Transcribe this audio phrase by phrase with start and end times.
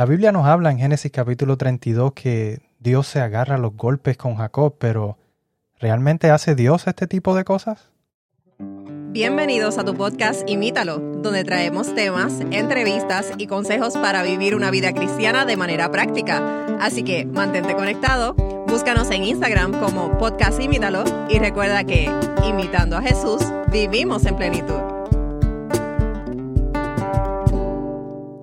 [0.00, 4.16] La Biblia nos habla en Génesis capítulo 32 que Dios se agarra a los golpes
[4.16, 5.18] con Jacob, pero
[5.78, 7.90] ¿realmente hace Dios este tipo de cosas?
[8.58, 14.94] Bienvenidos a tu podcast Imítalo, donde traemos temas, entrevistas y consejos para vivir una vida
[14.94, 16.64] cristiana de manera práctica.
[16.80, 18.32] Así que mantente conectado,
[18.68, 22.10] búscanos en Instagram como podcast Imítalo y recuerda que,
[22.48, 24.89] imitando a Jesús, vivimos en plenitud.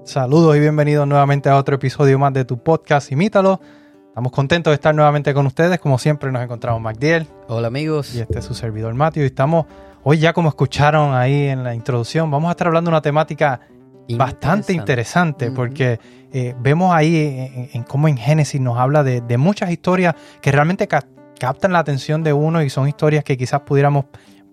[0.07, 3.59] Saludos y bienvenidos nuevamente a otro episodio más de tu podcast Imítalo.
[4.07, 5.79] Estamos contentos de estar nuevamente con ustedes.
[5.79, 7.27] Como siempre nos encontramos Magdiel.
[7.49, 8.15] Hola amigos.
[8.15, 9.23] Y este es su servidor Matthew.
[9.23, 9.65] Y estamos
[10.05, 13.59] Hoy ya como escucharon ahí en la introducción, vamos a estar hablando de una temática
[14.07, 15.99] bastante interesante porque
[16.31, 21.73] eh, vemos ahí en, cómo en Génesis nos habla de, muchas historias que realmente captan
[21.73, 24.05] la atención de uno y son historias que quizás pudiéramos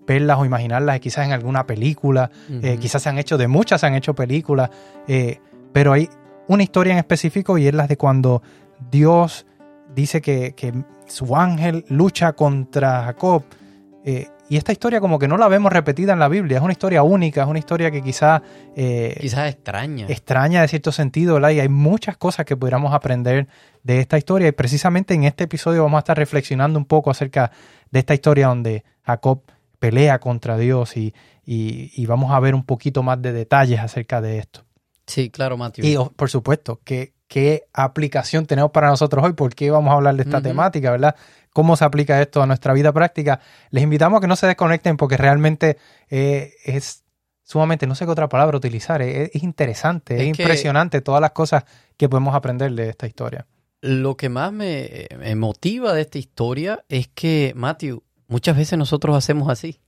[0.07, 3.87] verlas o imaginarlas quizás en alguna película, eh, quizás se han hecho, de muchas se
[3.87, 4.69] han hecho películas,
[5.07, 5.39] eh,
[5.73, 6.09] pero hay
[6.47, 8.41] una historia en específico y es la de cuando
[8.91, 9.45] Dios
[9.93, 10.73] dice que, que
[11.07, 13.43] su ángel lucha contra Jacob.
[14.47, 17.01] Y esta historia como que no la vemos repetida en la Biblia, es una historia
[17.01, 18.43] única, es una historia que quizá...
[18.75, 20.05] Eh, quizás extraña.
[20.07, 21.49] Extraña de cierto sentido, ¿verdad?
[21.49, 23.47] Y hay muchas cosas que pudiéramos aprender
[23.81, 24.47] de esta historia.
[24.47, 27.51] Y precisamente en este episodio vamos a estar reflexionando un poco acerca
[27.89, 29.41] de esta historia donde Jacob
[29.79, 31.13] pelea contra Dios y,
[31.45, 34.65] y, vamos a ver un poquito más de detalles acerca de esto.
[35.05, 35.85] Sí, claro, Mateo.
[35.85, 39.33] Y oh, por supuesto, ¿qué, qué aplicación tenemos para nosotros hoy?
[39.33, 41.15] ¿Por qué vamos a hablar de esta temática, verdad?
[41.55, 43.39] cómo se aplica esto a nuestra vida práctica,
[43.71, 45.77] les invitamos a que no se desconecten porque realmente
[46.09, 47.05] eh, es
[47.43, 51.63] sumamente, no sé qué otra palabra utilizar, es, interesante, es, impresionante todas las cosas
[51.95, 53.47] que podemos aprender de esta historia.
[53.79, 59.49] Lo que más me, motiva de esta historia es que, Matthew, muchas veces nosotros hacemos
[59.49, 59.79] así.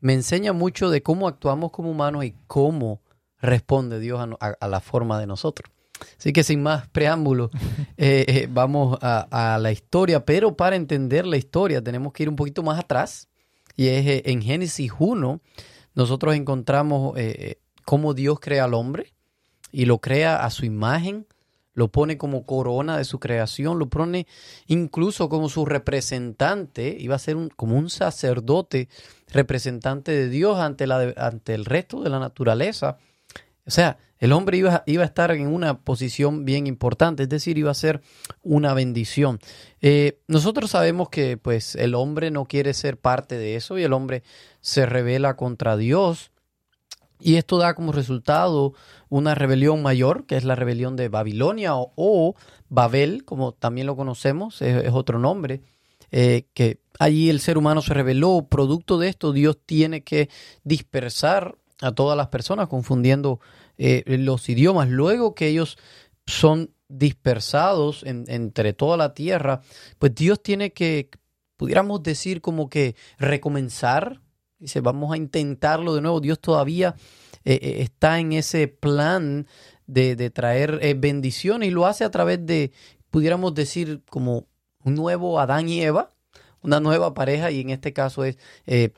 [0.00, 3.00] Me enseña mucho de cómo actuamos como humanos y cómo
[3.40, 5.70] responde Dios a la forma de nosotros.
[6.18, 7.50] Así que sin más preámbulo,
[7.96, 12.36] eh, eh, vamos a, la historia, pero para entender la historia tenemos que ir un
[12.36, 13.28] poquito más atrás.
[13.76, 15.40] Y es eh, en Génesis 1,
[15.94, 17.16] nosotros encontramos
[17.84, 19.14] cómo Dios crea al hombre
[19.72, 21.26] y lo crea a su imagen,
[21.78, 24.26] lo pone como corona de su creación, lo pone
[24.66, 28.88] incluso como su representante, iba a ser como un sacerdote
[29.28, 32.98] representante de Dios ante, la, ante el resto de la naturaleza.
[33.64, 37.58] O sea, el hombre iba, iba, a estar en una posición bien importante, es decir,
[37.58, 38.00] iba a ser
[38.42, 39.38] una bendición.
[39.80, 43.92] Eh, nosotros sabemos que pues el hombre no quiere ser parte de eso y el
[43.92, 44.24] hombre
[44.60, 46.32] se revela contra Dios.
[47.20, 48.74] Y esto da como resultado
[49.08, 52.34] una rebelión mayor, que es la rebelión de Babilonia o,
[52.68, 55.62] Babel, como también lo conocemos, es, otro nombre,
[56.10, 58.46] eh, que allí el ser humano se rebeló.
[58.48, 60.28] Producto de esto, Dios tiene que
[60.64, 63.40] dispersar a todas las personas, confundiendo
[63.76, 64.88] eh, los idiomas.
[64.88, 65.78] Luego que ellos
[66.26, 69.60] son dispersados entre toda la tierra,
[69.98, 71.10] pues Dios tiene que,
[71.56, 74.20] pudiéramos decir, como que recomenzar.
[74.58, 76.20] Dice, vamos a intentarlo de nuevo.
[76.20, 76.94] Dios todavía
[77.44, 79.46] eh, eh, está en ese plan
[79.86, 82.72] de, de traer bendiciones y lo hace a través de,
[83.10, 84.46] pudiéramos decir, como
[84.84, 86.10] un nuevo Adán y Eva,
[86.60, 88.36] una nueva pareja, y en este caso es,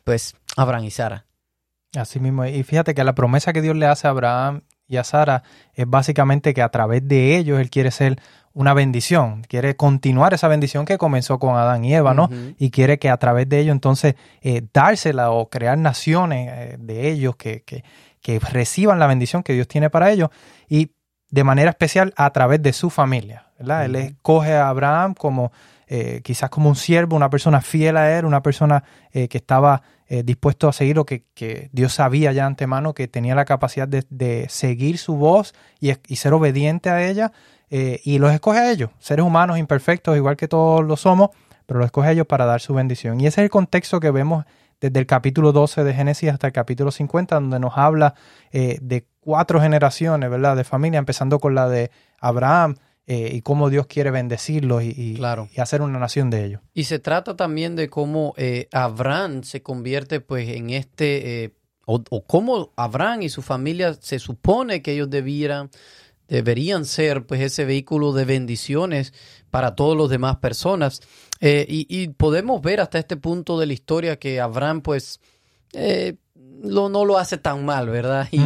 [0.05, 1.27] pues, Abraham y Sara.
[1.97, 2.45] Así mismo.
[2.45, 5.43] Y fíjate que la promesa que Dios le hace a Abraham y a Sara
[5.75, 8.21] es básicamente que a través de ellos Él quiere ser
[8.53, 12.29] una bendición, quiere continuar esa bendición que comenzó con Adán y Eva, ¿no?
[12.59, 17.11] Y quiere que a través de ellos entonces eh, dársela o crear naciones eh, de
[17.11, 17.85] ellos que, que,
[18.21, 20.31] que reciban la bendición que Dios tiene para ellos
[20.69, 20.91] y
[21.31, 23.85] de manera especial a través de su familia, ¿verdad?
[23.85, 25.53] Él escoge a Abraham como
[25.93, 29.83] eh, quizás como un siervo, una persona fiel a él, una persona eh, que estaba
[30.07, 31.25] eh, dispuesto a seguir o que,
[31.73, 36.91] Dios sabía ya antemano que tenía la capacidad de, seguir su voz y, ser obediente
[36.91, 37.33] a ella,
[37.71, 41.31] y los escoge a ellos, seres humanos imperfectos, igual que todos lo somos,
[41.67, 43.21] pero los escoge a ellos para dar su bendición.
[43.21, 44.45] Y ese es el contexto que vemos
[44.81, 48.15] desde el capítulo 12 de Génesis hasta el capítulo 50, donde nos habla
[48.51, 50.57] de cuatro generaciones, ¿verdad?
[50.57, 52.75] De familia, empezando con la de Abraham,
[53.13, 56.61] eh, y cómo Dios quiere bendecirlos y, y, hacer una nación de ellos.
[56.75, 61.53] Y se trata también de cómo eh, Abraham se convierte pues en este, eh,
[61.87, 65.71] o, cómo Abraham y su familia se supone que ellos debieran,
[66.31, 69.13] deberían ser pues ese vehículo de bendiciones
[69.51, 71.03] para todos los demás personas.
[71.43, 75.21] Y, podemos ver hasta este punto de la historia que Abraham pues
[76.63, 78.29] lo, no lo hace tan mal, ¿verdad?
[78.31, 78.41] Y,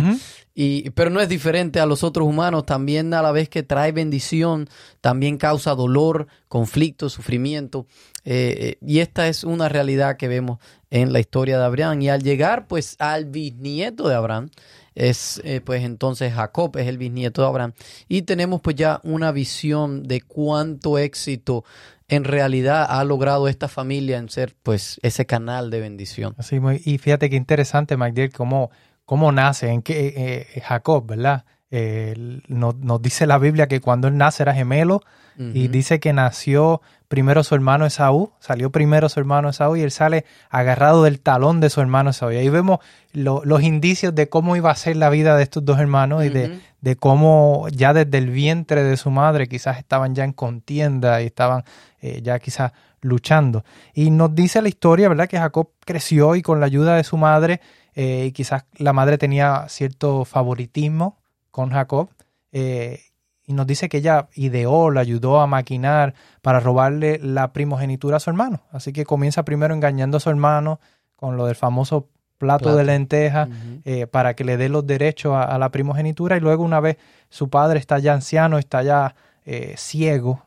[0.54, 3.90] y, pero no es diferente a los otros humanos, también a la vez que trae
[3.90, 4.68] bendición,
[5.00, 7.86] también causa dolor, conflicto, sufrimiento.
[8.24, 10.58] Eh, eh, y esta es una realidad que vemos
[10.90, 12.02] en la historia de Abraham.
[12.02, 14.48] Y al llegar pues al bisnieto de Abraham,
[14.94, 17.72] es eh, pues entonces Jacob, es el bisnieto de Abraham.
[18.08, 21.64] Y tenemos pues ya una visión de cuánto éxito
[22.08, 26.36] en realidad ha logrado esta familia en ser pues ese canal de bendición.
[26.84, 28.70] Y fíjate qué interesante, Magdiel, cómo,
[29.04, 31.44] cómo nace, en que eh, Jacob, ¿verdad?
[31.76, 35.02] Eh, nos, nos, dice la Biblia que cuando él nace era gemelo
[35.36, 39.90] y dice que nació primero su hermano Esaú, salió primero su hermano Esaú y él
[39.90, 42.30] sale agarrado del talón de su hermano Esaú.
[42.30, 42.78] Y ahí vemos
[43.12, 46.60] los indicios de cómo iba a ser la vida de estos dos hermanos y de,
[46.80, 51.26] de, cómo ya desde el vientre de su madre quizás estaban ya en contienda y
[51.26, 51.64] estaban
[52.00, 53.64] eh, ya quizás luchando.
[53.94, 55.28] Y nos dice la historia, ¿verdad?
[55.28, 57.60] Que Jacob creció y con la ayuda de su madre,
[57.96, 61.18] eh, y quizás la madre tenía cierto favoritismo
[61.54, 62.08] con Jacob.
[62.50, 63.00] Eh,
[63.46, 68.20] y nos dice que ella ideó, le ayudó a maquinar para robarle la primogenitura a
[68.20, 68.62] su hermano.
[68.72, 70.80] Así que comienza primero engañando a su hermano
[71.14, 72.08] con lo del famoso
[72.38, 73.48] plato, de lenteja
[73.84, 76.98] eh, para que le dé los derechos a, la primogenitura y luego una vez
[77.28, 79.14] su padre está ya anciano, está ya
[79.44, 80.42] eh, ciego,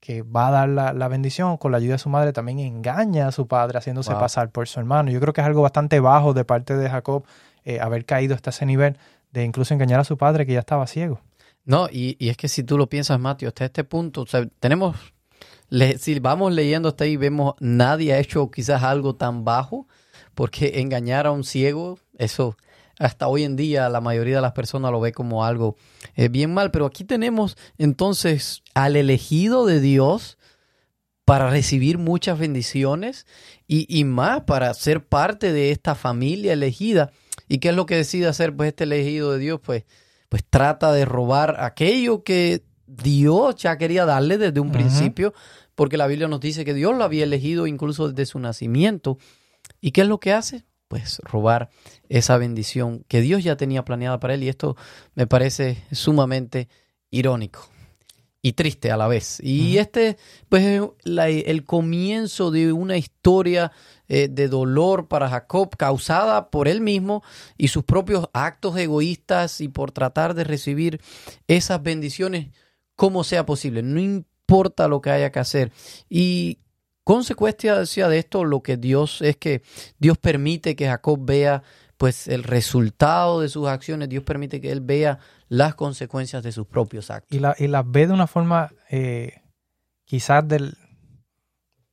[0.00, 3.32] que va a dar la, bendición con la ayuda de su madre, también engaña a
[3.32, 5.10] su padre haciéndose pasar por su hermano.
[5.10, 7.24] Yo creo que es algo bastante bajo de parte de Jacob
[7.80, 8.96] haber caído hasta ese nivel
[9.32, 11.20] de incluso engañar a su padre que ya estaba ciego.
[11.64, 14.24] No, y, es que si tú lo piensas, Mateo, hasta este punto,
[14.58, 14.96] tenemos,
[15.98, 19.86] si vamos leyendo hasta ahí, vemos, nadie ha hecho quizás algo tan bajo,
[20.34, 22.56] porque engañar a un ciego, eso
[22.98, 25.76] hasta hoy en día la mayoría de las personas lo ve como algo
[26.16, 30.38] eh, bien mal, pero aquí tenemos entonces al elegido de Dios
[31.24, 33.26] para recibir muchas bendiciones
[33.66, 37.12] y, y más para ser parte de esta familia elegida.
[37.48, 39.60] ¿Y qué es lo que decide hacer pues este elegido de Dios?
[39.62, 39.84] Pues,
[40.28, 45.34] pues trata de robar aquello que Dios ya quería darle desde un principio,
[45.74, 49.18] porque la Biblia nos dice que Dios lo había elegido incluso desde su nacimiento.
[49.80, 50.64] ¿Y qué es lo que hace?
[50.88, 51.70] Pues robar
[52.08, 54.42] esa bendición que Dios ya tenía planeada para él.
[54.42, 54.76] Y esto
[55.14, 56.68] me parece sumamente
[57.10, 57.68] irónico
[58.40, 59.40] y triste a la vez.
[59.42, 60.16] Y este,
[60.48, 60.82] pues, es
[61.46, 63.72] el comienzo de una historia
[64.08, 67.22] eh, de dolor para Jacob causada por él mismo
[67.56, 71.00] y sus propios actos egoístas y por tratar de recibir
[71.46, 72.48] esas bendiciones
[72.94, 73.82] como sea posible.
[73.82, 75.72] No importa lo que haya que hacer.
[76.08, 76.58] Y
[77.04, 79.62] consecuencia de esto, lo que Dios es que
[79.98, 81.62] Dios permite que Jacob vea
[81.96, 86.66] pues el resultado de sus acciones, Dios permite que él vea las consecuencias de sus
[86.66, 87.36] propios actos.
[87.36, 89.42] Y, la, y las ve de una forma eh,
[90.04, 90.76] quizás del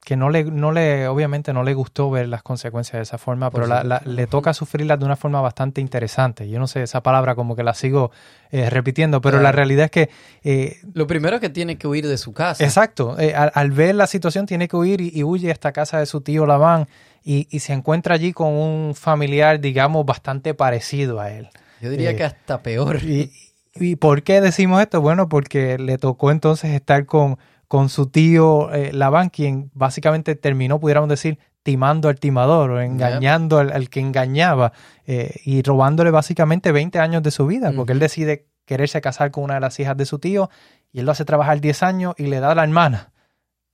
[0.05, 3.49] que no le, no le, obviamente no le gustó ver las consecuencias de esa forma,
[3.49, 3.65] pero
[4.05, 6.47] le toca sufrirlas de una forma bastante interesante.
[6.47, 8.11] Yo no sé, esa palabra como que la sigo
[8.51, 10.09] eh, repitiendo, pero la realidad es que...
[10.43, 12.63] Eh, Lo primero es que tiene que huir de su casa.
[12.63, 16.21] Exacto, al, ver la situación tiene que huir y, huye a esta casa de su
[16.21, 16.87] tío Labán
[17.23, 21.49] y, y, se encuentra allí con un familiar, digamos, bastante parecido a él.
[21.81, 23.03] Yo diría que hasta peor.
[23.03, 23.31] Y,
[23.77, 25.01] ¿Y por qué decimos esto?
[25.01, 27.37] Bueno, porque le tocó entonces estar con,
[27.67, 33.57] con su tío eh, Labán, quien básicamente terminó, pudiéramos decir, timando al timador o engañando
[33.57, 34.71] al, que engañaba
[35.07, 39.43] eh, y robándole básicamente 20 años de su vida, porque él decide quererse casar con
[39.43, 40.49] una de las hijas de su tío
[40.91, 43.11] y él lo hace trabajar 10 años y le da a la hermana.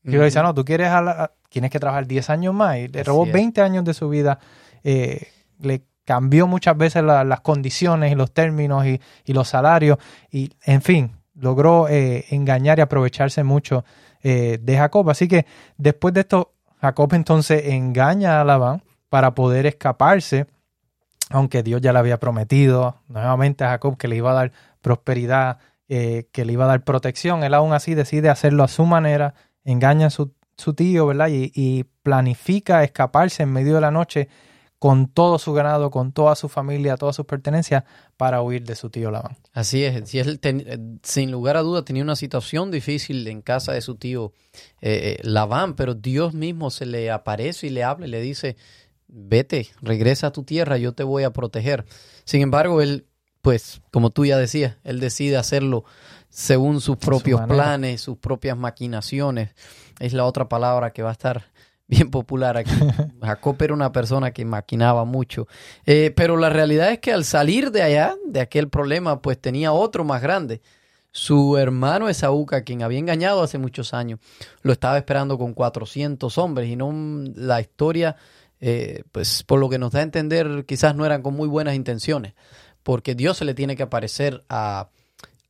[0.03, 0.89] Y le dice, no, tú quieres
[1.49, 4.39] tienes que trabajar 10 años más y le robó 20 años de su vida.
[4.83, 5.27] Eh,
[5.59, 8.99] le cambió muchas veces las condiciones y los términos y,
[9.33, 9.97] los salarios
[10.29, 13.85] y, en fin, logró eh, engañar y aprovecharse mucho
[14.23, 15.09] eh, de Jacob.
[15.09, 15.45] Así que
[15.77, 20.47] después de esto, Jacob entonces engaña a Labán para poder escaparse,
[21.29, 25.59] aunque Dios ya le había prometido nuevamente a Jacob que le iba a dar prosperidad,
[25.87, 27.43] eh, que le iba a dar protección.
[27.43, 30.33] Él aún así decide hacerlo a su manera, engaña a su,
[30.75, 31.29] tío, ¿verdad?
[31.31, 34.29] y planifica escaparse en medio de la noche
[34.81, 37.83] con todo su ganado, con toda su familia, todas sus pertenencias,
[38.17, 39.37] para huir de su tío Labán.
[39.53, 43.73] Así es, si él eh, sin lugar a duda tenía una situación difícil en casa
[43.73, 44.33] de su tío
[44.81, 48.57] eh, eh, Labán, pero Dios mismo se le aparece y le habla y le dice,
[49.07, 51.85] vete, regresa a tu tierra, yo te voy a proteger.
[52.23, 53.05] Sin embargo, él,
[53.43, 55.85] pues, como tú ya decías, él decide hacerlo
[56.29, 59.51] según sus propios planes, sus propias maquinaciones.
[59.99, 61.51] Es la otra palabra que va a estar
[61.91, 62.71] bien popular aquí.
[63.21, 65.47] Jacob era una persona que maquinaba mucho.
[65.85, 69.73] Eh, pero la realidad es que al salir de allá, de aquel problema, pues tenía
[69.73, 70.61] otro más grande.
[71.11, 74.19] Su hermano Esaú, a quien había engañado hace muchos años,
[74.61, 76.93] lo estaba esperando con 400 hombres y no
[77.35, 78.15] la historia,
[78.61, 81.75] eh, pues por lo que nos da a entender, quizás no eran con muy buenas
[81.75, 82.33] intenciones,
[82.83, 84.87] porque Dios se le tiene que aparecer a,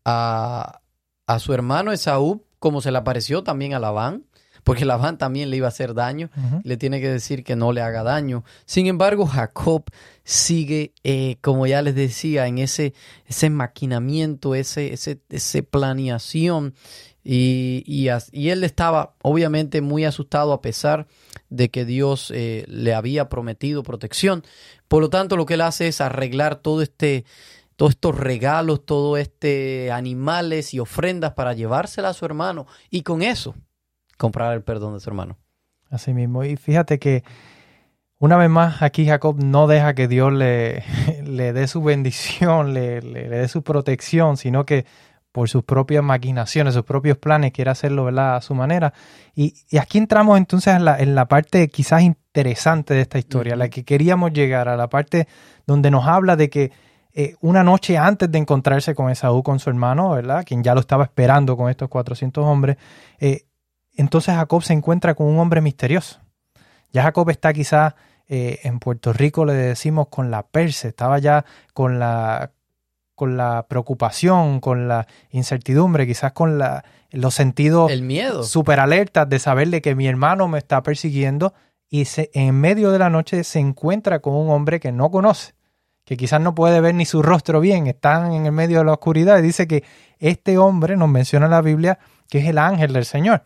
[0.04, 0.82] a,
[1.28, 4.26] a su hermano Esaú como se le apareció también a Labán
[4.64, 6.30] porque Labán también le iba a hacer daño,
[6.64, 8.44] le tiene que decir que no le haga daño.
[8.66, 9.86] Sin embargo, Jacob
[10.24, 12.94] sigue, eh, como ya les decía, en ese,
[13.26, 16.76] ese maquinamiento, ese, ese, ese planeación.
[17.24, 21.08] Y, y él estaba obviamente muy asustado a pesar
[21.50, 24.44] de que Dios eh, le había prometido protección.
[24.88, 27.26] Por lo tanto, lo que él hace es arreglar todo este,
[27.76, 33.22] todos estos regalos, todo este animales y ofrendas para llevársela a su hermano y con
[33.22, 33.56] eso
[34.22, 35.38] comprar el perdón de su hermano.
[35.90, 36.44] Así mismo.
[36.46, 37.24] Y fíjate que
[38.20, 40.84] una vez más aquí Jacob no deja que Dios le,
[41.26, 44.86] le dé su bendición, le, le- le dé su protección, sino que
[45.32, 48.36] por sus propias maquinaciones, sus propios planes, quiere hacerlo ¿verdad?
[48.36, 48.94] a su manera.
[49.34, 53.54] Y, y aquí entramos entonces en la, en la parte quizás interesante de esta historia,
[53.54, 53.60] Ujú.
[53.60, 55.28] la que queríamos llegar, a la parte
[55.66, 56.72] donde nos habla de que
[57.14, 60.44] eh, una noche antes de encontrarse con Esaú, con su hermano, ¿verdad?
[60.46, 62.78] Quien ya lo estaba esperando con estos 400 hombres,
[63.20, 63.46] eh,
[63.96, 66.20] entonces Jacob se encuentra con un hombre misterioso.
[66.92, 67.94] Ya Jacob está quizás
[68.28, 72.52] eh, en Puerto Rico, le decimos con la perse, estaba ya con la,
[73.16, 78.44] con la preocupación, con la incertidumbre, quizás con la, los sentidos El miedo.
[78.44, 81.54] súper alertas de saber de que mi hermano me está persiguiendo
[81.90, 85.54] y se, en medio de la noche se encuentra con un hombre que no conoce,
[86.06, 88.94] que quizás no puede ver ni su rostro bien, están en el medio de la
[88.94, 89.84] oscuridad y dice que
[90.20, 93.44] este hombre nos menciona en la Biblia que es el ángel del Señor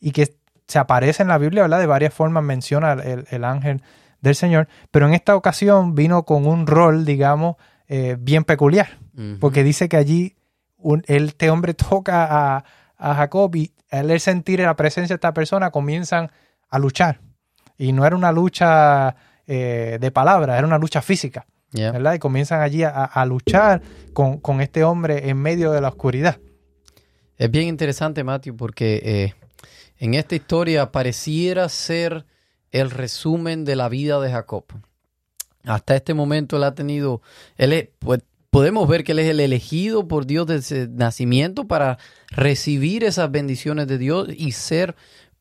[0.00, 0.34] y que
[0.66, 1.80] se aparece en la Biblia, ¿verdad?
[1.80, 3.82] De varias formas menciona el, el ángel
[4.20, 7.56] del Señor, pero en esta ocasión vino con un rol, digamos,
[7.88, 8.98] eh, bien peculiar,
[9.40, 10.34] porque dice que allí
[10.78, 12.26] un- este hombre toca
[12.56, 12.64] a,
[12.96, 16.30] a Jacob y al sentir la presencia de esta persona comienzan
[16.70, 17.20] a luchar.
[17.76, 19.14] Y no era una lucha
[19.46, 21.46] eh, de palabras, era una lucha física.
[21.90, 22.14] ¿verdad?
[22.14, 26.38] Y comienzan allí a, a luchar con, con este hombre en medio de la oscuridad.
[27.36, 29.34] Es bien interesante, Matthew, porque eh,
[29.98, 32.26] en esta historia pareciera ser
[32.70, 34.64] el resumen de la vida de Jacob.
[35.64, 37.22] Hasta este momento él ha tenido,
[37.56, 38.20] él es- pues,
[38.50, 41.98] podemos ver que él es el elegido por Dios desde nacimiento para
[42.28, 44.94] recibir esas bendiciones de Dios y ser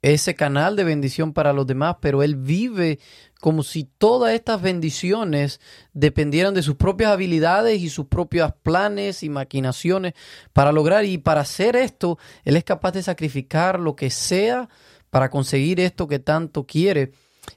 [0.03, 2.99] ese canal de bendición para los demás, pero él vive
[3.39, 5.61] como si todas estas bendiciones
[5.93, 10.13] dependieran de sus propias habilidades y sus propios planes y maquinaciones
[10.51, 14.69] para lograr y para hacer esto, él es capaz de sacrificar lo que sea
[15.09, 17.13] para conseguir esto que tanto quiere.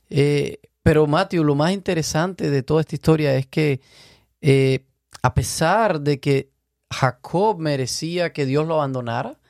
[0.09, 3.81] Eh, pero Matthew, lo más interesante de toda esta historia es que
[4.41, 4.87] eh,
[5.21, 6.51] a pesar de que
[6.93, 9.41] Jacob merecía que Dios lo abandonara,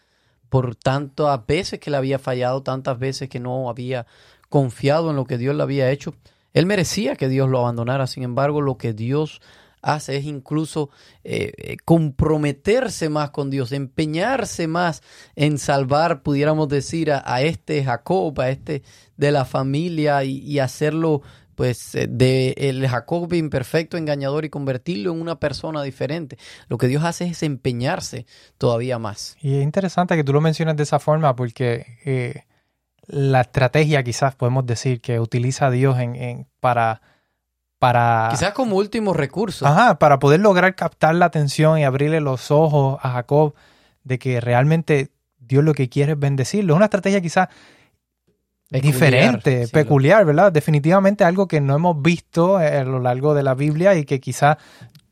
[0.48, 4.06] por tantas veces que le había fallado, tantas veces que no había
[4.48, 6.14] confiado en lo que Dios le había hecho,
[6.52, 8.06] él merecía que Dios lo abandonara.
[8.06, 9.42] Sin embargo, lo que Dios
[9.82, 10.90] hace es incluso
[11.22, 15.02] eh, eh, comprometerse más con Dios, empeñarse más
[15.34, 18.82] en salvar, pudiéramos decir, a, este Jacob, a este
[19.16, 21.22] de la familia y hacerlo
[21.56, 26.38] pues eh, de el Jacob imperfecto, engañador y convertirlo en una persona diferente.
[26.68, 28.26] Lo que Dios hace es empeñarse
[28.58, 29.36] todavía más.
[29.40, 32.44] Y es interesante que tú lo menciones de esa forma porque eh,
[33.08, 37.00] la estrategia quizás podemos decir que utiliza Dios en, en- para,
[37.78, 39.66] para, Quizás como último recurso.
[39.66, 43.54] ajá, para poder lograr captar la atención y abrirle los ojos a Jacob
[44.04, 46.74] de que realmente Dios lo que quiere es bendecirlo.
[46.74, 47.48] Es una estrategia quizás
[48.70, 50.50] diferente, sí, peculiar, ¿verdad?
[50.52, 54.20] Definitivamente algo que no hemos visto eh, a lo largo de la Biblia y que
[54.20, 54.56] quizás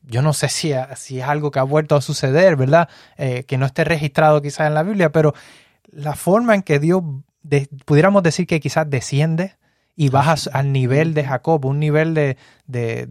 [0.03, 2.89] yo no sé si, si es algo que ha vuelto a suceder, ¿verdad?
[3.17, 5.33] Eh, que no esté registrado quizás en la Biblia, pero
[5.91, 7.01] la forma en que Dios,
[7.41, 9.55] de- pudiéramos decir que quizás desciende
[9.95, 13.05] y baja al nivel de Jacob, un nivel de, de,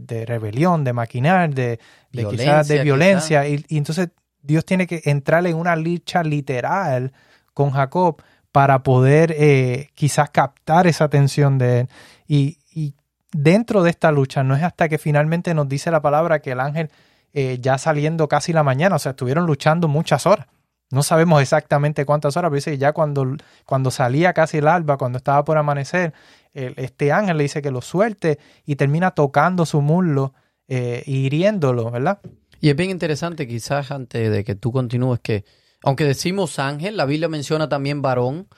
[0.00, 1.78] de- rebelión, de maquinar, de,
[2.10, 3.48] quizás de Violencia, violencia.
[3.48, 4.08] Y, y entonces
[4.42, 7.12] Dios tiene que entrar en una lucha literal
[7.54, 8.20] con Jacob
[8.54, 11.88] para poder eh, quizás captar esa atención de él.
[12.28, 12.94] Y, y
[13.32, 16.60] dentro de esta lucha no es hasta que finalmente nos dice la palabra que el
[16.60, 16.88] ángel
[17.32, 20.46] eh, ya saliendo casi la mañana, o sea, estuvieron luchando muchas horas.
[20.92, 23.26] No sabemos exactamente cuántas horas, pero dice que ya cuando,
[23.66, 26.14] cuando salía casi el alba, cuando estaba por amanecer,
[26.52, 30.32] este ángel le dice que lo suelte y termina tocando su muslo
[30.68, 32.20] eh, hiriéndolo, ¿verdad?
[32.60, 35.44] Y es bien interesante, quizás antes de que tú continúes, que
[35.84, 38.48] aunque decimos ángel, la Biblia menciona también varón,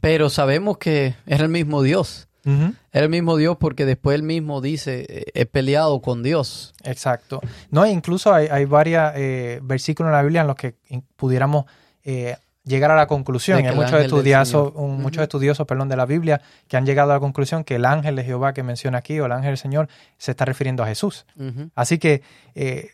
[0.00, 2.28] pero sabemos que era el mismo Dios.
[2.44, 2.74] ujú.
[2.92, 6.74] Era el mismo Dios porque después él mismo dice, eh, he peleado con Dios.
[6.82, 7.40] Exacto.
[7.70, 9.12] No, incluso hay, hay varios
[9.62, 10.74] versículos en la Biblia en los que
[11.16, 11.66] pudiéramos
[12.04, 13.64] eh, llegar a la conclusión.
[13.64, 17.64] Hay muchos estudiosos, muchos estudiosos perdón, de la Biblia que han llegado a la conclusión
[17.64, 20.44] que el ángel de Jehová que menciona aquí, o el ángel del Señor, se está
[20.44, 21.26] refiriendo a Jesús.
[21.74, 22.22] Así que,
[22.54, 22.90] eh,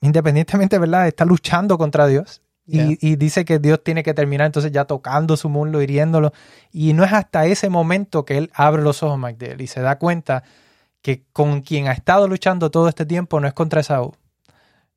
[0.00, 4.72] independientemente, ¿verdad?, está luchando contra Dios Y, y, dice que Dios tiene que terminar entonces
[4.72, 6.32] ya tocando su muslo, hiriéndolo.
[6.72, 9.98] Y no es hasta ese momento que él abre los ojos, McDale, y se da
[9.98, 10.42] cuenta
[11.02, 14.14] que con quien ha estado luchando todo este tiempo no es contra Esaú,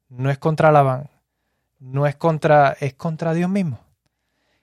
[0.08, 1.10] no es contra Labán,
[1.80, 3.80] no es contra, es contra Dios mismo.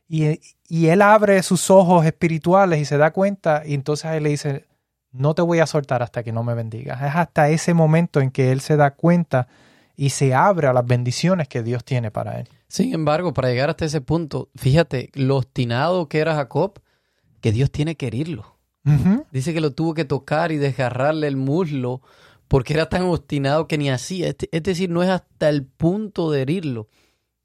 [0.09, 4.31] Y, y él abre sus ojos espirituales y se da cuenta, y entonces él le
[4.31, 4.66] dice,
[5.11, 7.02] no te voy a soltar hasta que no me bendigas.
[7.02, 9.49] Es hasta ese momento en que él se da cuenta
[9.97, 12.49] y se abre a las bendiciones que Dios tiene para él.
[12.73, 16.81] Sin embargo, para llegar hasta ese punto, fíjate lo obstinado que era Jacob,
[17.43, 18.57] que Dios tiene que herirlo.
[19.31, 22.00] Dice que lo tuvo que tocar y desgarrarle el muslo
[22.49, 24.25] porque era tan obstinado que ni así.
[24.25, 26.88] Es decir, no es hasta el punto de herirlo.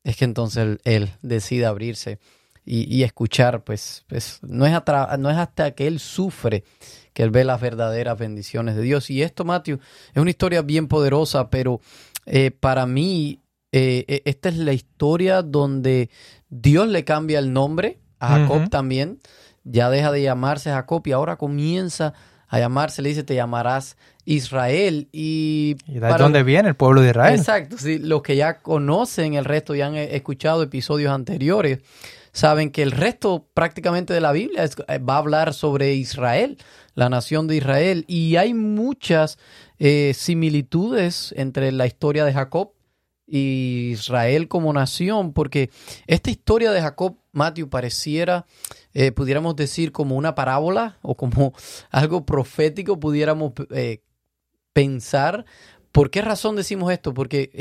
[0.06, 2.20] Es que entonces él, decide abrirse
[2.64, 4.72] y, escuchar, pues, pues no, es
[5.20, 6.64] no es hasta que él sufre
[7.12, 9.10] que él ve las verdaderas bendiciones de Dios.
[9.10, 9.82] Y esto, Matthew,
[10.14, 11.82] es una historia bien poderosa, pero
[12.26, 16.10] eh, para mí, eh, e, esta es la historia donde
[16.50, 19.20] Dios le cambia el nombre a Jacob también.
[19.64, 22.14] Ya deja de llamarse Jacob y ahora comienza
[22.48, 25.10] a llamarse, le dice, te llamarás Israel.
[25.12, 27.36] Y, de dónde viene el pueblo de Israel.
[27.36, 31.80] Exacto, sí, los que ya conocen el resto y han escuchado episodios anteriores,
[32.32, 36.58] saben que el resto prácticamente de la Biblia eh, va a hablar sobre Israel,
[36.94, 38.06] la nación de Israel.
[38.08, 39.38] Y hay muchas
[39.80, 42.77] eh, similitudes entre la historia de Jacob
[43.28, 45.70] y Israel como nación, porque
[46.08, 48.46] esta historia de Jacob, Matthew, pareciera,
[48.94, 51.54] eh, pudiéramos decir, como una parábola o como
[51.92, 53.54] algo profético, pudiéramos
[54.74, 55.46] pensar.
[55.92, 57.14] ¿Por qué razón decimos esto?
[57.14, 57.52] Porque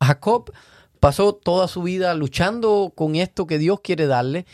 [0.00, 0.52] Jacob
[1.00, 4.46] pasó toda su vida luchando con esto que Dios quiere darle,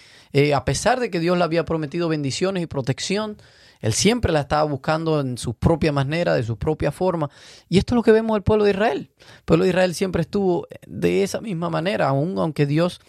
[0.54, 3.36] a pesar de que Dios le había prometido bendiciones y protección,
[3.82, 7.28] él siempre la estaba buscando en su propia manera, de su propia forma.
[7.68, 9.10] Y esto es lo que vemos del pueblo de Israel.
[9.18, 13.00] El pueblo de Israel siempre estuvo de esa misma manera, aun aunque Dios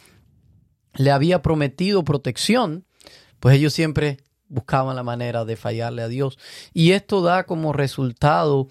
[0.96, 2.86] le había prometido protección,
[3.39, 6.39] pues ellos siempre buscaban la manera de fallarle a Dios.
[6.74, 8.68] Y esto da como resultado,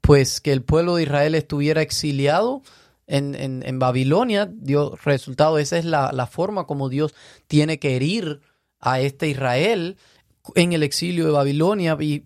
[0.00, 2.62] pues, que el pueblo de Israel estuviera exiliado
[3.08, 4.48] en, en, Babilonia.
[4.52, 7.12] Dio resultado, esa es la, la forma como Dios
[7.48, 8.40] tiene que herir
[8.78, 9.96] a este Israel
[10.54, 12.24] en el exilio de Babilonia y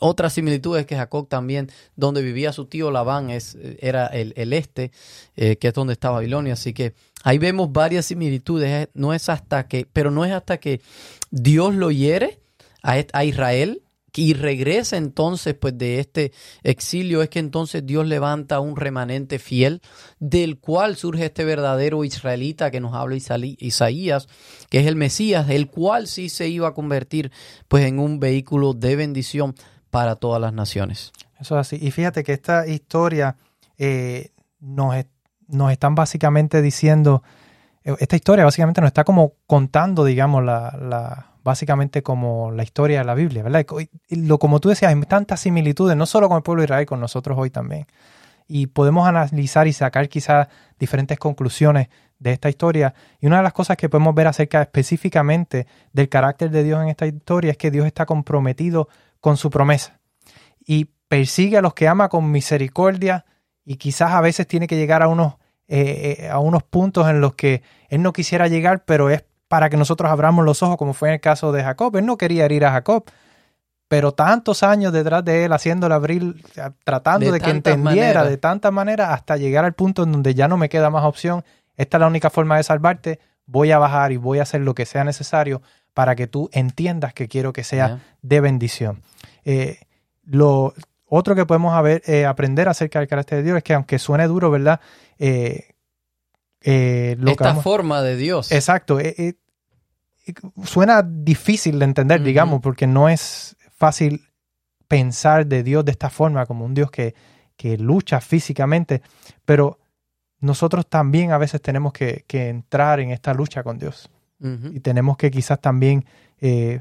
[0.00, 4.90] otras similitudes que Jacob también, donde vivía su tío Labán, es, era el, este,
[5.36, 6.54] eh, que es donde está Babilonia.
[6.54, 8.88] Así que ahí vemos varias similitudes.
[8.94, 10.80] No es hasta que, pero no es hasta que
[11.30, 12.40] Dios lo hiere
[12.82, 13.82] a, a Israel
[14.14, 19.80] y regresa entonces pues de este exilio es que entonces Dios levanta un remanente fiel
[20.18, 24.28] del cual surge este verdadero israelita que nos habla Isaías,
[24.68, 27.32] que es el Mesías, el cual sí se iba a convertir
[27.68, 29.54] pues en un vehículo de bendición
[29.90, 31.12] para todas las naciones.
[31.40, 31.78] Eso es así.
[31.80, 33.36] Y fíjate que esta historia
[33.78, 34.94] eh, nos,
[35.48, 37.22] nos están básicamente diciendo,
[37.82, 42.98] eh, esta historia básicamente nos está como contando, digamos, la, la básicamente como la historia
[42.98, 43.64] de la Biblia, ¿verdad?
[44.08, 46.86] Y lo, como tú decías, hay tantas similitudes, no solo con el pueblo de Israel,
[46.86, 47.86] con nosotros hoy también.
[48.46, 52.94] Y podemos analizar y sacar quizás diferentes conclusiones de esta historia.
[53.20, 56.88] Y una de las cosas que podemos ver acerca específicamente del carácter de Dios en
[56.88, 58.88] esta historia es que Dios está comprometido
[59.20, 60.00] con su promesa.
[60.64, 63.24] Y persigue a los que ama con misericordia
[63.64, 65.34] y quizás a veces tiene que llegar a unos,
[65.68, 69.68] eh, eh, a unos puntos en los que Él no quisiera llegar, pero es para
[69.68, 71.94] que nosotros abramos los ojos, como fue en el caso de Jacob.
[71.98, 73.04] Él no quería herir a Jacob,
[73.86, 76.42] pero tantos años detrás de él, haciéndole abrir,
[76.84, 80.56] tratando de, que entendiera de tanta manera hasta llegar al punto en donde ya no
[80.56, 81.44] me queda más opción.
[81.76, 83.20] Esta es la única forma de salvarte.
[83.44, 85.60] Voy a bajar y voy a hacer lo que sea necesario
[85.92, 89.02] para que tú entiendas que quiero que sea de bendición.
[89.44, 89.80] Eh,
[90.24, 90.72] lo
[91.04, 91.74] otro que podemos
[92.06, 94.80] eh, aprender acerca del carácter de Dios es que aunque suene duro, ¿verdad?
[95.18, 95.71] Eh,
[96.64, 98.52] Esta forma de Dios.
[98.52, 98.98] Exacto
[100.64, 104.28] suena difícil de entender, digamos, porque no es fácil
[104.86, 107.14] pensar de Dios de esta forma, como un Dios que,
[107.56, 109.02] que lucha físicamente,
[109.44, 109.78] pero
[110.40, 114.10] nosotros también a veces tenemos que, que entrar en esta lucha con Dios.
[114.72, 116.04] Y tenemos que quizás también
[116.40, 116.80] eh,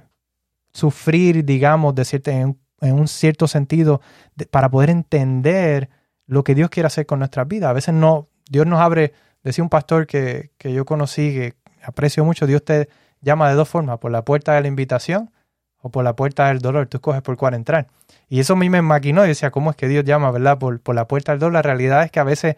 [0.73, 4.01] sufrir, digamos, de en, un cierto sentido,
[4.49, 5.87] para poder entender
[6.25, 7.69] lo que Dios quiere hacer con nuestras vidas.
[7.69, 12.23] A veces no, Dios nos abre, decía un pastor que, que yo conocí, que aprecio
[12.25, 12.87] mucho, Dios te,
[13.21, 15.31] llama de dos formas, por la puerta de la invitación
[15.77, 16.87] o por la puerta del dolor.
[16.87, 17.87] Tú escoges por cuál entrar.
[18.27, 20.57] Y eso a mí me maquinó y decía, ¿cómo es que Dios llama, verdad?
[20.59, 21.53] Por, por la puerta del dolor.
[21.53, 22.55] La realidad es que a veces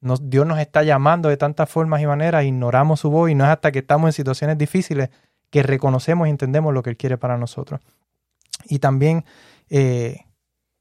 [0.00, 3.50] Dios nos está llamando de tantas formas y maneras, ignoramos su voz y no es
[3.50, 5.10] hasta que estamos en situaciones difíciles
[5.50, 7.80] que reconocemos y entendemos lo que Él quiere para nosotros.
[8.66, 9.24] Y también
[9.70, 10.24] eh,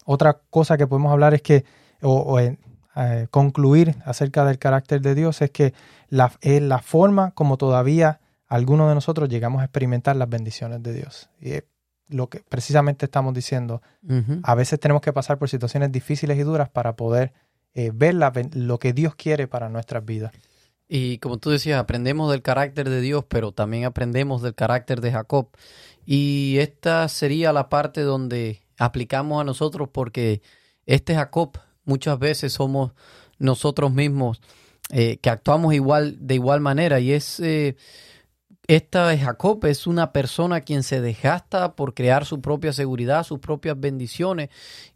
[0.06, 1.63] otra cosa que podemos hablar es que,
[2.02, 2.39] o,
[2.96, 5.74] eh, concluir acerca del carácter de Dios es que
[6.10, 10.94] la, es la forma como todavía algunos de nosotros llegamos a experimentar las bendiciones de
[10.94, 11.30] Dios.
[11.40, 11.64] Y es
[12.08, 13.82] lo que precisamente estamos diciendo.
[14.44, 17.34] A veces tenemos que pasar por situaciones difíciles y duras para poder
[17.74, 20.32] eh, ver la lo que Dios quiere para nuestras vidas.
[20.88, 25.12] Y como tú decías, aprendemos del carácter de Dios, pero también aprendemos del carácter de
[25.12, 25.50] Jacob.
[26.06, 30.42] Y esta sería la parte donde aplicamos a nosotros porque
[30.86, 32.91] este Jacob muchas veces somos
[33.39, 34.41] nosotros mismos
[34.91, 37.76] eh, que actuamos igual de igual manera y es eh,
[38.67, 43.78] esta Jacob es una persona quien se desgasta por crear su propia seguridad, sus propias
[43.78, 44.50] bendiciones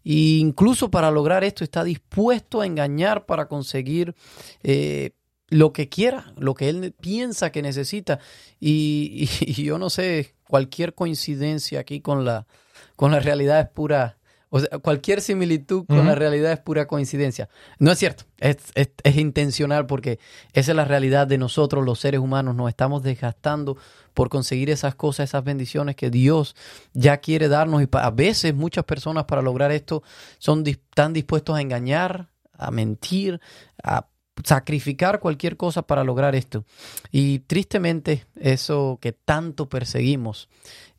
[0.06, 4.16] e incluso para lograr esto está dispuesto a engañar para conseguir
[4.64, 5.12] eh,
[5.50, 8.20] lo que quiera, lo que él piensa que necesita.
[8.60, 12.48] Y, y- y yo no sé, cualquier coincidencia aquí con la,
[12.96, 14.18] con la realidad es pura,
[14.50, 17.50] o sea, cualquier similitud con la realidad es pura coincidencia.
[17.80, 20.20] No es cierto, es, es- es intencional porque
[20.54, 22.56] esa es la realidad de nosotros los seres humanos.
[22.56, 23.78] Nos estamos desgastando
[24.14, 26.56] por conseguir esas cosas, esas bendiciones que Dios
[26.94, 27.82] ya quiere darnos.
[27.84, 30.02] Y a veces muchas personas para lograr esto
[30.40, 33.40] son dis- están dispuestos a engañar, a mentir,
[33.84, 34.08] a
[34.44, 36.64] sacrificar cualquier cosa para lograr esto.
[37.12, 40.48] Y tristemente eso que tanto perseguimos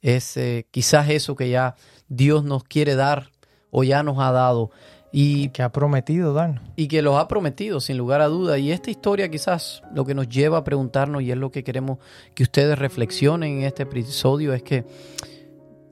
[0.02, 1.74] es eh, quizás eso que ya
[2.08, 3.30] Dios nos quiere dar
[3.70, 4.70] o ya nos ha dado
[5.10, 6.62] y, Que ha prometido darnos.
[6.76, 8.58] y que los ha prometido sin lugar a duda.
[8.58, 11.98] Y esta historia quizás lo que nos lleva a preguntarnos y es lo que queremos
[12.34, 14.84] que ustedes reflexionen en este episodio es que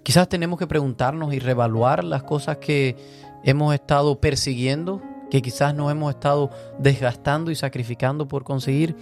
[0.03, 2.97] quizás tenemos que preguntarnos y reevaluar las cosas que
[3.43, 8.97] hemos estado persiguiendo, que quizás nos hemos estado desgastando y sacrificando por conseguir.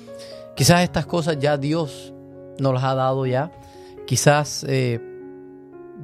[0.54, 2.14] Quizás estas cosas ya Dios
[2.58, 3.50] nos las ha dado ya.
[4.06, 5.00] Quizás eh,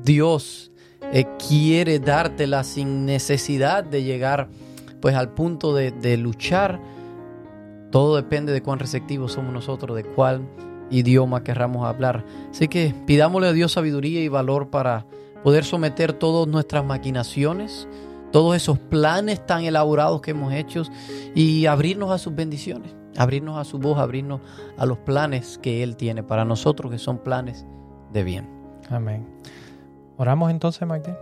[0.02, 0.69] Dios
[1.12, 4.49] eh, quiere dártela sin necesidad de llegar
[5.01, 6.81] pues al punto de, de luchar.
[7.90, 10.42] Todo depende de cuán receptivos somos nosotros, de cuál
[10.90, 12.25] idioma querramos hablar.
[12.51, 15.07] Así que pidámosle a Dios sabiduría y valor para
[15.42, 17.88] poder someter todas nuestras maquinaciones,
[18.33, 20.83] todos esos planes tan elaborados que hemos hecho
[21.35, 24.40] y abrirnos a sus bendiciones, abrirnos a su voz, abrirnos
[24.77, 27.64] a los planes que Él tiene para nosotros, que son planes
[28.12, 28.49] de bien.
[28.88, 29.27] Amén.
[30.20, 31.18] Oramos entonces, Magdalena.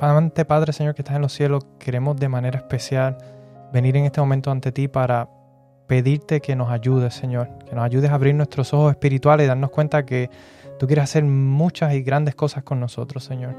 [0.00, 3.18] Amante Padre, Señor, que estás en los cielos, queremos de manera especial
[3.74, 5.28] venir en este momento ante ti para
[5.86, 9.68] pedirte que nos ayudes, Señor, que nos ayudes a abrir nuestros ojos espirituales y darnos
[9.68, 10.30] cuenta que
[10.78, 13.54] tú quieres hacer muchas y grandes cosas con nosotros, Señor.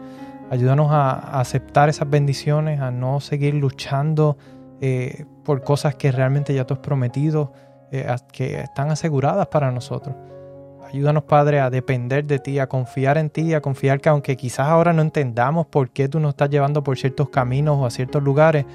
[0.49, 4.39] Ayúdanos a, aceptar esas bendiciones, a no seguir luchando
[4.81, 7.53] eh, por cosas que realmente ya tú has prometido,
[7.91, 10.15] eh, que están aseguradas para nosotros.
[10.87, 14.67] Ayúdanos, Padre, a depender de ti, a confiar en ti, a confiar que aunque quizás
[14.67, 18.23] ahora no entendamos por qué tú nos estás llevando por ciertos caminos o a ciertos
[18.23, 18.65] lugares,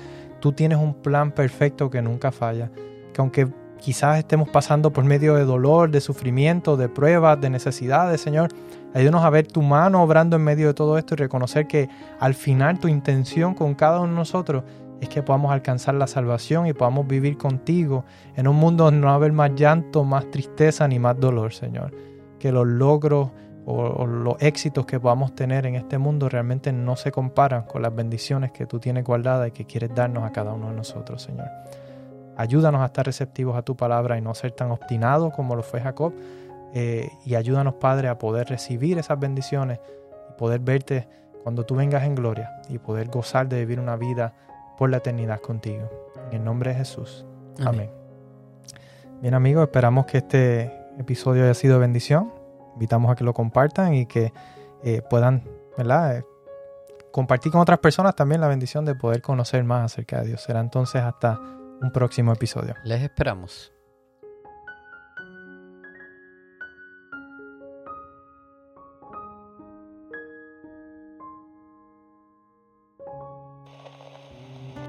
[0.40, 2.70] tú tienes un plan perfecto que nunca falla.
[3.14, 3.48] Que aunque
[3.78, 8.50] quizás estemos pasando por medio de dolor, de sufrimiento, de pruebas, de necesidades, Señor,
[8.92, 11.88] ayúdanos a ver tu mano obrando en medio de todo esto y reconocer que
[12.20, 14.64] al final tu intención con cada uno de nosotros
[15.02, 18.04] es que podamos alcanzar la salvación y podamos vivir contigo
[18.36, 21.52] en un mundo donde no va a haber más llanto, más tristeza ni más dolor,
[21.52, 21.92] Señor.
[22.38, 23.32] Que los logros
[23.66, 27.92] o, los éxitos que podamos tener en este mundo realmente no se comparan con las
[27.92, 31.48] bendiciones que tú tienes guardadas y que quieres darnos a cada uno de nosotros, Señor.
[32.36, 35.80] Ayúdanos a estar receptivos a tu palabra y no ser tan obstinados como lo fue
[35.80, 36.12] Jacob.
[36.74, 39.80] eh, y ayúdanos, Padre, a poder recibir esas bendiciones
[40.30, 41.08] y poder verte
[41.42, 44.32] cuando tú vengas en gloria y poder gozar de vivir una vida
[44.82, 45.88] por la eternidad contigo.
[46.32, 47.24] En el nombre de Jesús.
[47.64, 47.88] Amén.
[49.20, 52.32] Bien amigos, esperamos que este episodio haya sido de bendición.
[52.72, 54.32] Invitamos a que lo compartan y que
[54.82, 55.44] eh, puedan,
[55.78, 56.16] ¿verdad?
[56.16, 56.24] Eh,
[57.12, 60.42] compartir con otras personas también la bendición de poder conocer más acerca de Dios.
[60.42, 61.38] Será entonces hasta
[61.80, 62.74] un próximo episodio.
[62.82, 63.72] Les esperamos.